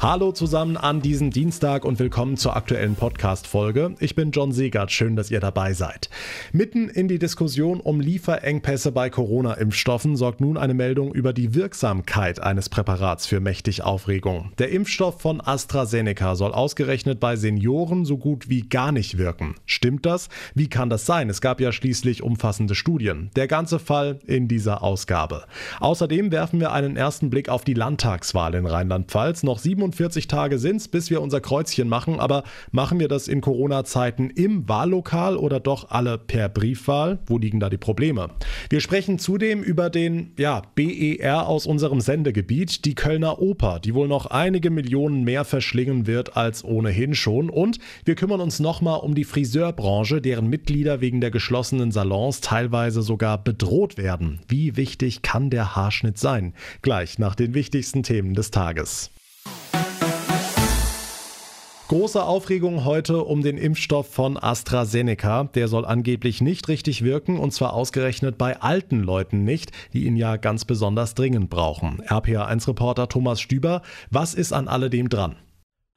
[0.00, 3.96] Hallo zusammen an diesem Dienstag und willkommen zur aktuellen Podcast-Folge.
[3.98, 6.08] Ich bin John Segert, schön, dass ihr dabei seid.
[6.52, 12.40] Mitten in die Diskussion um Lieferengpässe bei Corona-Impfstoffen sorgt nun eine Meldung über die Wirksamkeit
[12.40, 14.52] eines Präparats für mächtig Aufregung.
[14.58, 19.56] Der Impfstoff von AstraZeneca soll ausgerechnet bei Senioren so gut wie gar nicht wirken.
[19.66, 20.28] Stimmt das?
[20.54, 21.28] Wie kann das sein?
[21.28, 23.32] Es gab ja schließlich umfassende Studien.
[23.34, 25.42] Der ganze Fall in dieser Ausgabe.
[25.80, 29.42] Außerdem werfen wir einen ersten Blick auf die Landtagswahl in Rheinland-Pfalz.
[29.42, 29.58] Noch
[29.92, 32.20] 47 Tage sind es, bis wir unser Kreuzchen machen.
[32.20, 37.18] Aber machen wir das in Corona-Zeiten im Wahllokal oder doch alle per Briefwahl?
[37.26, 38.30] Wo liegen da die Probleme?
[38.70, 44.08] Wir sprechen zudem über den ja, BER aus unserem Sendegebiet, die Kölner Oper, die wohl
[44.08, 47.50] noch einige Millionen mehr verschlingen wird als ohnehin schon.
[47.50, 53.02] Und wir kümmern uns nochmal um die Friseurbranche, deren Mitglieder wegen der geschlossenen Salons teilweise
[53.02, 54.40] sogar bedroht werden.
[54.48, 56.54] Wie wichtig kann der Haarschnitt sein?
[56.82, 59.10] Gleich nach den wichtigsten Themen des Tages.
[61.88, 65.44] Große Aufregung heute um den Impfstoff von AstraZeneca.
[65.44, 70.14] Der soll angeblich nicht richtig wirken und zwar ausgerechnet bei alten Leuten nicht, die ihn
[70.14, 72.02] ja ganz besonders dringend brauchen.
[72.02, 73.80] RPA1-Reporter Thomas Stüber,
[74.10, 75.36] was ist an alledem dran?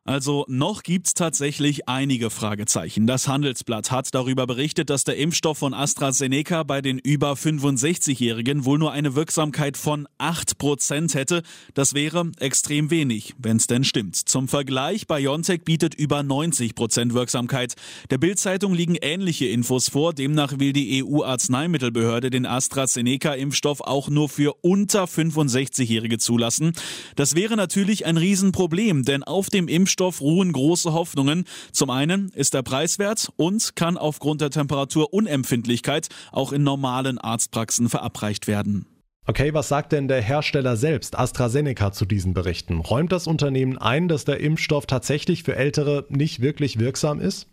[0.04, 3.06] Also noch gibt's tatsächlich einige Fragezeichen.
[3.06, 8.80] Das Handelsblatt hat darüber berichtet, dass der Impfstoff von AstraZeneca bei den über 65-Jährigen wohl
[8.80, 11.44] nur eine Wirksamkeit von 8% hätte.
[11.76, 14.16] Das wäre extrem wenig, wenn's denn stimmt.
[14.16, 17.76] Zum Vergleich, BioNTech bietet über 90% Wirksamkeit.
[18.10, 20.14] Der Bild-Zeitung liegen ähnliche Infos vor.
[20.14, 26.74] Demnach will die EU-Arzneimittelbehörde den AstraZeneca-Impfstoff auch nur für unter 65-Jährige zulassen.
[27.16, 31.44] Das wäre natürlich ein Riesenproblem, denn auf dem Impfstoff Impfstoff ruhen große Hoffnungen.
[31.74, 38.48] Zum einen ist er preiswert und kann aufgrund der Temperaturunempfindlichkeit auch in normalen Arztpraxen verabreicht
[38.48, 38.86] werden.
[39.28, 42.80] Okay, was sagt denn der Hersteller selbst, AstraZeneca, zu diesen Berichten?
[42.80, 47.48] Räumt das Unternehmen ein, dass der Impfstoff tatsächlich für Ältere nicht wirklich wirksam ist?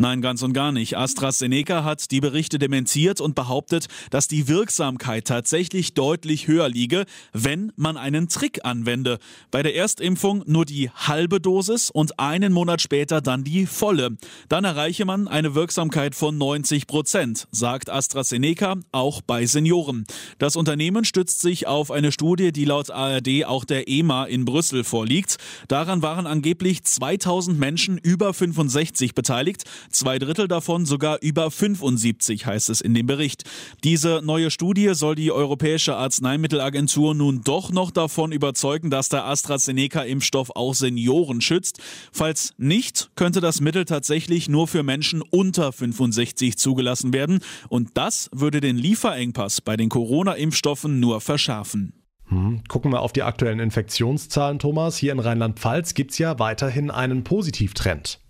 [0.00, 0.96] Nein, ganz und gar nicht.
[0.96, 7.72] AstraZeneca hat die Berichte dementiert und behauptet, dass die Wirksamkeit tatsächlich deutlich höher liege, wenn
[7.74, 9.18] man einen Trick anwende.
[9.50, 14.16] Bei der Erstimpfung nur die halbe Dosis und einen Monat später dann die volle.
[14.48, 20.04] Dann erreiche man eine Wirksamkeit von 90 Prozent, sagt AstraZeneca auch bei Senioren.
[20.38, 24.84] Das Unternehmen stützt sich auf eine Studie, die laut ARD auch der EMA in Brüssel
[24.84, 25.38] vorliegt.
[25.66, 29.64] Daran waren angeblich 2000 Menschen über 65 beteiligt.
[29.90, 33.44] Zwei Drittel davon sogar über 75, heißt es in dem Bericht.
[33.84, 40.50] Diese neue Studie soll die Europäische Arzneimittelagentur nun doch noch davon überzeugen, dass der AstraZeneca-Impfstoff
[40.54, 41.80] auch Senioren schützt.
[42.12, 47.40] Falls nicht, könnte das Mittel tatsächlich nur für Menschen unter 65 zugelassen werden.
[47.68, 51.92] Und das würde den Lieferengpass bei den Corona-Impfstoffen nur verschärfen.
[52.28, 52.62] Hm.
[52.68, 54.96] Gucken wir auf die aktuellen Infektionszahlen, Thomas.
[54.96, 58.20] Hier in Rheinland-Pfalz gibt es ja weiterhin einen Positivtrend.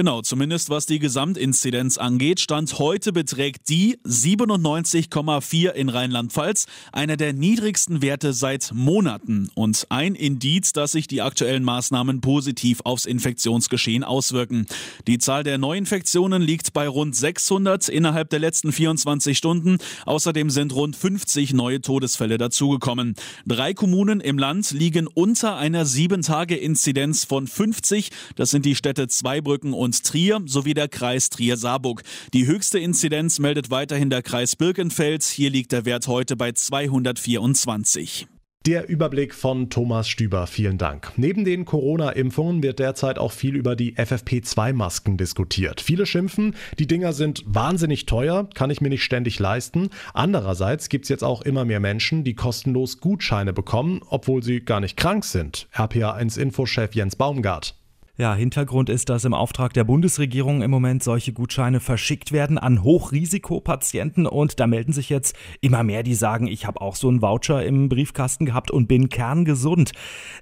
[0.00, 2.40] Genau, zumindest was die Gesamtinzidenz angeht.
[2.40, 10.14] Stand heute beträgt die 97,4 in Rheinland-Pfalz, einer der niedrigsten Werte seit Monaten und ein
[10.14, 14.64] Indiz, dass sich die aktuellen Maßnahmen positiv aufs Infektionsgeschehen auswirken.
[15.06, 19.76] Die Zahl der Neuinfektionen liegt bei rund 600 innerhalb der letzten 24 Stunden.
[20.06, 23.16] Außerdem sind rund 50 neue Todesfälle dazugekommen.
[23.46, 28.08] Drei Kommunen im Land liegen unter einer 7-Tage-Inzidenz von 50.
[28.36, 32.02] Das sind die Städte Zweibrücken und Trier sowie der Kreis Trier-Saarburg.
[32.32, 35.24] Die höchste Inzidenz meldet weiterhin der Kreis Birkenfeld.
[35.24, 38.26] Hier liegt der Wert heute bei 224.
[38.66, 41.12] Der Überblick von Thomas Stüber, vielen Dank.
[41.16, 45.80] Neben den Corona-Impfungen wird derzeit auch viel über die FFP2-Masken diskutiert.
[45.80, 49.88] Viele schimpfen, die Dinger sind wahnsinnig teuer, kann ich mir nicht ständig leisten.
[50.12, 54.80] Andererseits gibt es jetzt auch immer mehr Menschen, die kostenlos Gutscheine bekommen, obwohl sie gar
[54.80, 55.66] nicht krank sind.
[55.74, 57.79] RPA1-Infochef Jens Baumgart.
[58.20, 62.82] Ja, Hintergrund ist, dass im Auftrag der Bundesregierung im Moment solche Gutscheine verschickt werden an
[62.82, 67.22] Hochrisikopatienten und da melden sich jetzt immer mehr, die sagen, ich habe auch so einen
[67.22, 69.92] Voucher im Briefkasten gehabt und bin kerngesund.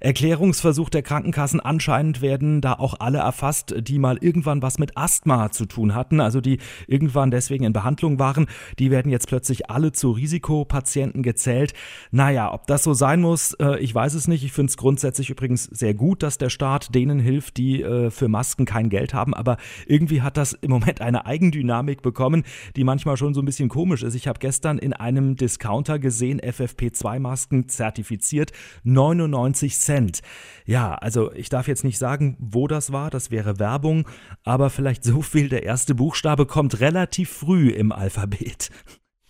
[0.00, 5.52] Erklärungsversuch der Krankenkassen anscheinend werden da auch alle erfasst, die mal irgendwann was mit Asthma
[5.52, 6.58] zu tun hatten, also die
[6.88, 8.48] irgendwann deswegen in Behandlung waren,
[8.80, 11.74] die werden jetzt plötzlich alle zu Risikopatienten gezählt.
[12.10, 14.42] Naja, ob das so sein muss, äh, ich weiß es nicht.
[14.42, 18.10] Ich finde es grundsätzlich übrigens sehr gut, dass der Staat denen hilft, die die äh,
[18.10, 22.44] für Masken kein Geld haben, aber irgendwie hat das im Moment eine Eigendynamik bekommen,
[22.76, 24.14] die manchmal schon so ein bisschen komisch ist.
[24.14, 28.52] Ich habe gestern in einem Discounter gesehen, FFP2-Masken zertifiziert,
[28.84, 30.20] 99 Cent.
[30.64, 34.08] Ja, also ich darf jetzt nicht sagen, wo das war, das wäre Werbung,
[34.44, 38.70] aber vielleicht so viel, der erste Buchstabe kommt relativ früh im Alphabet.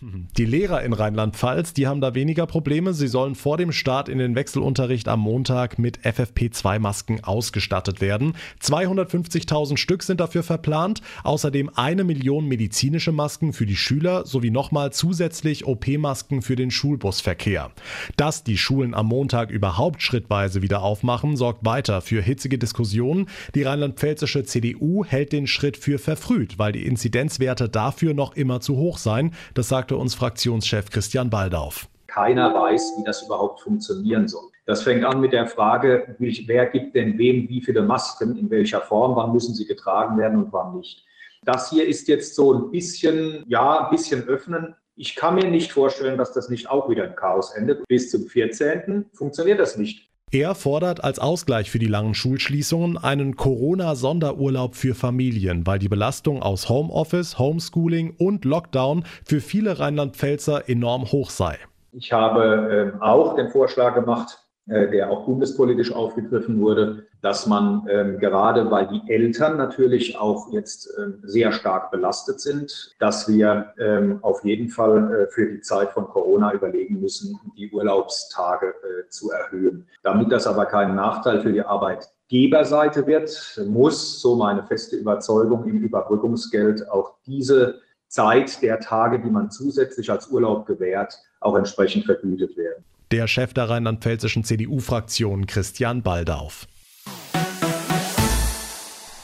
[0.00, 2.94] Die Lehrer in Rheinland-Pfalz, die haben da weniger Probleme.
[2.94, 8.34] Sie sollen vor dem Start in den Wechselunterricht am Montag mit FFP2-Masken ausgestattet werden.
[8.62, 11.00] 250.000 Stück sind dafür verplant.
[11.24, 17.72] Außerdem eine Million medizinische Masken für die Schüler sowie nochmal zusätzlich OP-Masken für den Schulbusverkehr.
[18.16, 23.26] Dass die Schulen am Montag überhaupt schrittweise wieder aufmachen, sorgt weiter für hitzige Diskussionen.
[23.56, 28.76] Die rheinland-pfälzische CDU hält den Schritt für verfrüht, weil die Inzidenzwerte dafür noch immer zu
[28.76, 29.34] hoch seien.
[29.54, 31.88] Das sagt sagte uns Fraktionschef Christian Baldauf.
[32.08, 34.50] Keiner weiß, wie das überhaupt funktionieren soll.
[34.66, 38.82] Das fängt an mit der Frage, wer gibt denn wem wie viele Masken, in welcher
[38.82, 41.06] Form, wann müssen sie getragen werden und wann nicht.
[41.42, 44.74] Das hier ist jetzt so ein bisschen, ja, ein bisschen öffnen.
[44.94, 47.88] Ich kann mir nicht vorstellen, dass das nicht auch wieder im Chaos endet.
[47.88, 49.06] Bis zum 14.
[49.14, 50.07] funktioniert das nicht.
[50.30, 56.42] Er fordert als Ausgleich für die langen Schulschließungen einen Corona-Sonderurlaub für Familien, weil die Belastung
[56.42, 61.56] aus Homeoffice, Homeschooling und Lockdown für viele Rheinland-Pfälzer enorm hoch sei.
[61.92, 68.18] Ich habe äh, auch den Vorschlag gemacht, der auch bundespolitisch aufgegriffen wurde, dass man ähm,
[68.18, 74.18] gerade, weil die Eltern natürlich auch jetzt ähm, sehr stark belastet sind, dass wir ähm,
[74.22, 79.30] auf jeden Fall äh, für die Zeit von Corona überlegen müssen, die Urlaubstage äh, zu
[79.30, 79.86] erhöhen.
[80.02, 85.82] Damit das aber kein Nachteil für die Arbeitgeberseite wird, muss, so meine feste Überzeugung, im
[85.82, 92.56] Überbrückungsgeld auch diese Zeit der Tage, die man zusätzlich als Urlaub gewährt, auch entsprechend vergütet
[92.56, 96.66] werden der Chef der rheinland-pfälzischen CDU-Fraktion Christian Baldauf.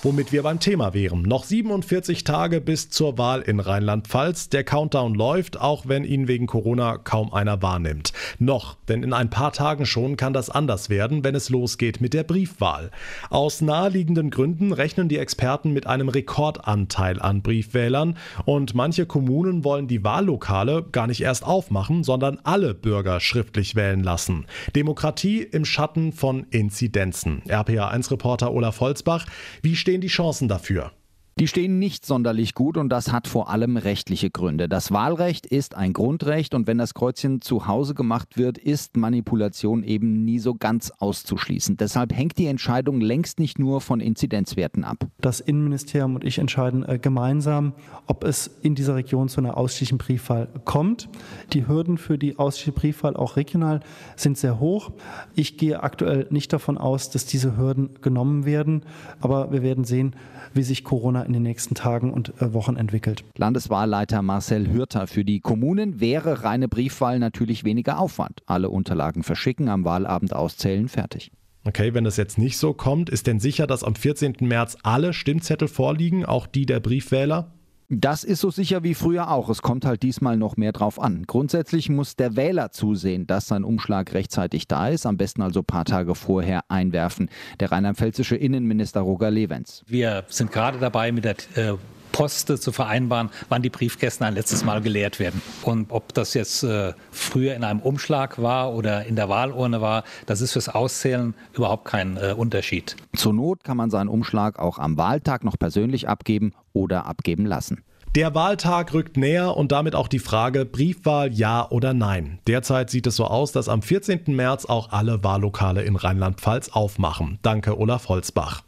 [0.05, 1.23] Womit wir beim Thema wären.
[1.23, 4.51] Noch 47 Tage bis zur Wahl in Rheinland-Pfalz.
[4.51, 8.12] Der Countdown läuft, auch wenn ihn wegen Corona kaum einer wahrnimmt.
[8.39, 12.12] Noch, denn in ein paar Tagen schon kann das anders werden, wenn es losgeht mit
[12.12, 12.91] der Briefwahl.
[13.31, 19.89] Aus naheliegenden Gründen rechnen die Experten mit einem Rekordanteil an Briefwählern und manche Kommunen wollen
[19.89, 24.45] die Wahllokale gar nicht erst aufmachen, sondern alle Bürger schriftlich wählen lassen.
[24.77, 27.41] Demokratie im Schatten von Inzidenzen.
[27.49, 29.25] RPA1-Reporter Olaf Holzbach,
[29.62, 30.91] wie steht stehen die Chancen dafür?
[31.40, 34.69] Die stehen nicht sonderlich gut und das hat vor allem rechtliche Gründe.
[34.69, 39.82] Das Wahlrecht ist ein Grundrecht und wenn das Kreuzchen zu Hause gemacht wird, ist Manipulation
[39.82, 41.76] eben nie so ganz auszuschließen.
[41.76, 45.08] Deshalb hängt die Entscheidung längst nicht nur von Inzidenzwerten ab.
[45.20, 47.72] Das Innenministerium und ich entscheiden äh, gemeinsam,
[48.06, 51.08] ob es in dieser Region zu einer ausschließlichen Briefwahl kommt.
[51.52, 53.81] Die Hürden für die ausschließliche Briefwahl auch regional
[54.14, 54.92] sind sehr hoch.
[55.34, 58.84] Ich gehe aktuell nicht davon aus, dass diese Hürden genommen werden,
[59.20, 60.14] aber wir werden sehen,
[60.52, 63.25] wie sich Corona in den nächsten Tagen und äh, Wochen entwickelt.
[63.37, 68.43] Landeswahlleiter Marcel Hürter für die Kommunen wäre reine Briefwahl natürlich weniger Aufwand.
[68.47, 71.31] Alle Unterlagen verschicken, am Wahlabend auszählen, fertig.
[71.67, 74.37] Okay, wenn das jetzt nicht so kommt, ist denn sicher, dass am 14.
[74.41, 77.53] März alle Stimmzettel vorliegen, auch die der Briefwähler?
[77.90, 79.50] Das ist so sicher wie früher auch.
[79.50, 81.25] Es kommt halt diesmal noch mehr drauf an.
[81.26, 85.04] Grundsätzlich muss der Wähler zusehen, dass sein Umschlag rechtzeitig da ist.
[85.04, 87.28] Am besten also ein paar Tage vorher einwerfen.
[87.60, 89.82] Der rheinland-pfälzische Innenminister Roger Levens.
[89.86, 91.75] Wir sind gerade dabei, mit der äh,
[92.14, 95.43] Poste zu vereinbaren, wann die Briefkästen ein letztes Mal geleert werden.
[95.62, 100.05] Und ob das jetzt äh, früher in einem Umschlag war oder in der Wahlurne war,
[100.26, 102.94] das ist fürs Auszählen überhaupt kein äh, Unterschied.
[103.16, 107.82] Zur Not kann man seinen Umschlag auch am Wahltag noch persönlich abgeben oder abgeben lassen.
[108.14, 112.38] Der Wahltag rückt näher und damit auch die Frage Briefwahl ja oder nein.
[112.46, 114.22] Derzeit sieht es so aus, dass am 14.
[114.29, 117.41] März auch alle Wahllokale in Rheinland-Pfalz aufmachen.
[117.43, 118.62] Danke Olaf Holzbach.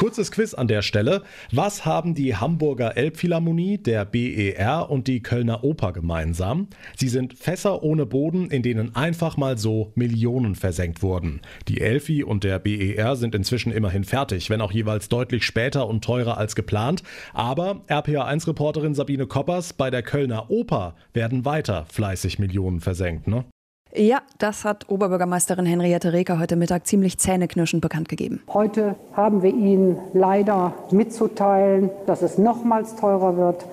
[0.00, 1.24] Kurzes Quiz an der Stelle.
[1.52, 6.68] Was haben die Hamburger Elbphilharmonie, der BER und die Kölner Oper gemeinsam?
[6.96, 11.42] Sie sind Fässer ohne Boden, in denen einfach mal so Millionen versenkt wurden.
[11.68, 16.02] Die Elfi und der BER sind inzwischen immerhin fertig, wenn auch jeweils deutlich später und
[16.02, 17.02] teurer als geplant.
[17.34, 23.44] Aber RPA1-Reporterin Sabine Koppers, bei der Kölner Oper werden weiter fleißig Millionen versenkt, ne?
[23.94, 28.40] Ja, das hat Oberbürgermeisterin Henriette Reker heute Mittag ziemlich zähneknirschend bekannt gegeben.
[28.52, 33.64] Heute haben wir Ihnen leider mitzuteilen, dass es nochmals teurer wird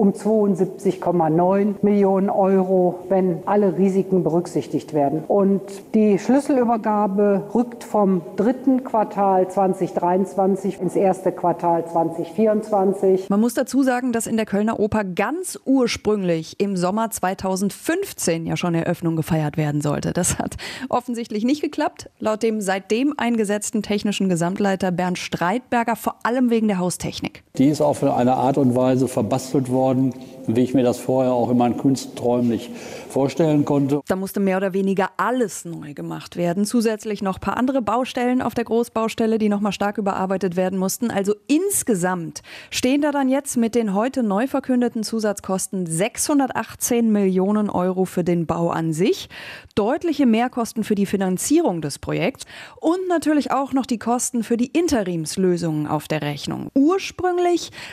[0.00, 5.24] um 72,9 Millionen Euro, wenn alle Risiken berücksichtigt werden.
[5.28, 5.60] Und
[5.94, 13.28] die Schlüsselübergabe rückt vom dritten Quartal 2023 ins erste Quartal 2024.
[13.28, 18.56] Man muss dazu sagen, dass in der Kölner Oper ganz ursprünglich im Sommer 2015 ja
[18.56, 20.14] schon Eröffnung gefeiert werden sollte.
[20.14, 20.56] Das hat
[20.88, 22.08] offensichtlich nicht geklappt.
[22.20, 27.44] Laut dem seitdem eingesetzten technischen Gesamtleiter Bernd Streitberger vor allem wegen der Haustechnik.
[27.60, 30.14] Die ist auf eine Art und Weise verbastelt worden
[30.56, 32.70] wie ich mir das vorher auch in meinen Künstträumen nicht
[33.08, 34.00] vorstellen konnte.
[34.06, 36.64] Da musste mehr oder weniger alles neu gemacht werden.
[36.64, 41.10] Zusätzlich noch ein paar andere Baustellen auf der Großbaustelle, die nochmal stark überarbeitet werden mussten.
[41.10, 48.04] Also insgesamt stehen da dann jetzt mit den heute neu verkündeten Zusatzkosten 618 Millionen Euro
[48.04, 49.28] für den Bau an sich,
[49.74, 52.44] deutliche Mehrkosten für die Finanzierung des Projekts
[52.80, 56.68] und natürlich auch noch die Kosten für die Interimslösungen auf der Rechnung.
[56.74, 57.49] Ursprünglich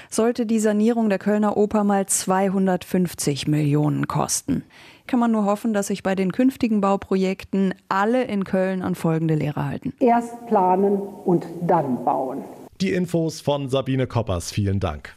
[0.10, 4.64] sollte die Sanierung der Kölner Oper mal 250 Millionen kosten
[5.08, 9.36] kann man nur hoffen, dass sich bei den künftigen Bauprojekten alle in Köln an folgende
[9.36, 9.94] Lehre halten.
[10.00, 12.44] Erst planen und dann bauen.
[12.82, 14.52] Die Infos von Sabine Koppers.
[14.52, 15.16] Vielen Dank.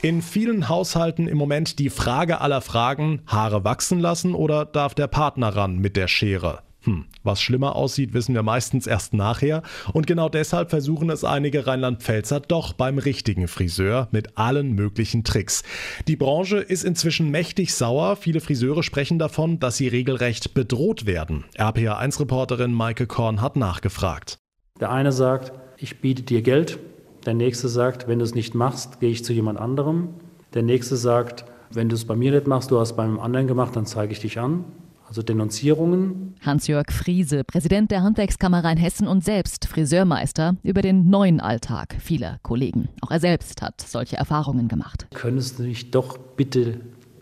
[0.00, 5.08] In vielen Haushalten im Moment die Frage aller Fragen, Haare wachsen lassen oder darf der
[5.08, 6.60] Partner ran mit der Schere?
[6.88, 9.62] Hm, was schlimmer aussieht, wissen wir meistens erst nachher.
[9.92, 15.64] Und genau deshalb versuchen es einige Rheinland-Pfälzer doch beim richtigen Friseur mit allen möglichen Tricks.
[16.06, 18.16] Die Branche ist inzwischen mächtig sauer.
[18.16, 21.44] Viele Friseure sprechen davon, dass sie regelrecht bedroht werden.
[21.58, 24.38] RPA1-Reporterin Maike Korn hat nachgefragt.
[24.80, 26.78] Der eine sagt, ich biete dir Geld.
[27.26, 30.14] Der nächste sagt, wenn du es nicht machst, gehe ich zu jemand anderem.
[30.54, 33.46] Der nächste sagt, wenn du es bei mir nicht machst, du hast es beim anderen
[33.46, 34.64] gemacht, dann zeige ich dich an
[35.08, 36.34] also Denunzierungen.
[36.42, 42.38] Hans-Jörg Friese, Präsident der Handwerkskammer in Hessen und selbst Friseurmeister, über den neuen Alltag vieler
[42.42, 42.90] Kollegen.
[43.00, 45.06] Auch er selbst hat solche Erfahrungen gemacht.
[45.14, 46.80] Können es nicht doch bitte,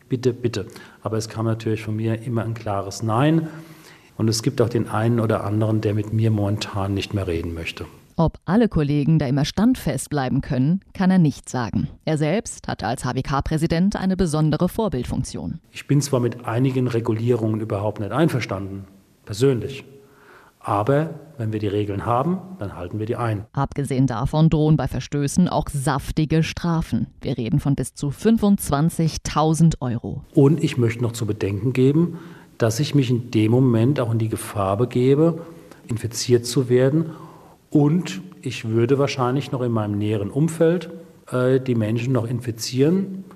[0.09, 0.67] bitte, bitte.
[1.03, 3.49] Aber es kam natürlich von mir immer ein klares Nein.
[4.17, 7.55] Und es gibt auch den einen oder anderen, der mit mir momentan nicht mehr reden
[7.55, 7.87] möchte.
[8.19, 11.89] Ob alle Kollegen da immer standfest bleiben können, kann er nicht sagen.
[12.07, 15.61] Er selbst hat als HWK-Präsident eine besondere Vorbildfunktion.
[15.71, 18.87] Ich bin zwar mit einigen Regulierungen überhaupt nicht einverstanden,
[19.27, 19.85] persönlich.
[20.61, 23.45] Aber wenn wir die Regeln haben, dann halten wir die ein.
[23.53, 27.09] Abgesehen davon drohen bei Verstößen auch saftige Strafen.
[27.21, 30.25] Wir reden von bis zu 25.000 Euro.
[30.35, 32.19] Und ich möchte noch zu bedenken geben,
[32.57, 35.43] dass ich mich in dem Moment auch in die Gefahr begebe,
[35.87, 37.11] infiziert zu werden
[37.77, 40.89] und ich würde wahrscheinlich noch in meinem näheren Umfeld
[41.31, 43.27] äh, die Menschen noch infizieren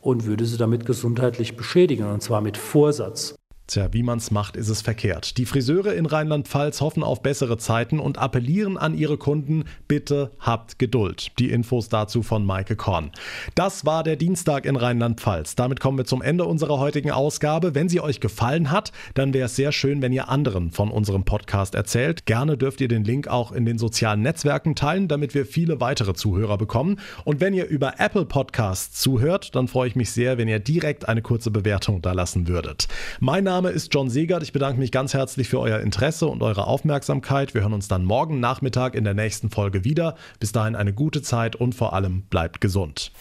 [0.00, 3.36] und würde sie damit gesundheitlich beschädigen, und zwar mit Vorsatz.
[3.66, 5.38] Tja, wie man's macht, ist es verkehrt.
[5.38, 10.78] Die Friseure in Rheinland-Pfalz hoffen auf bessere Zeiten und appellieren an ihre Kunden, bitte habt
[10.78, 11.32] Geduld.
[11.38, 13.10] Die Infos dazu von Maike Korn.
[13.54, 15.56] Das war der Dienstag in Rheinland-Pfalz.
[15.56, 17.74] Damit kommen wir zum Ende unserer heutigen Ausgabe.
[17.74, 21.24] Wenn sie euch gefallen hat, dann wäre es sehr schön, wenn ihr anderen von unserem
[21.24, 22.26] Podcast erzählt.
[22.26, 26.12] Gerne dürft ihr den Link auch in den sozialen Netzwerken teilen, damit wir viele weitere
[26.12, 27.00] Zuhörer bekommen.
[27.24, 31.08] Und wenn ihr über Apple Podcasts zuhört, dann freue ich mich sehr, wenn ihr direkt
[31.08, 32.88] eine kurze Bewertung da lassen würdet.
[33.20, 34.42] Mein Name ist John Segert.
[34.42, 37.54] Ich bedanke mich ganz herzlich für euer Interesse und eure Aufmerksamkeit.
[37.54, 40.16] Wir hören uns dann morgen Nachmittag in der nächsten Folge wieder.
[40.40, 43.12] Bis dahin eine gute Zeit und vor allem bleibt gesund.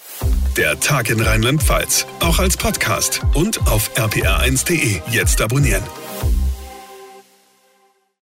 [0.58, 5.02] Der Tag in Rheinland-Pfalz, auch als Podcast und auf rpr1.de.
[5.12, 5.84] Jetzt abonnieren.